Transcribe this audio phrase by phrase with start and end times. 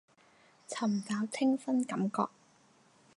[0.67, 2.29] 尋找清新感覺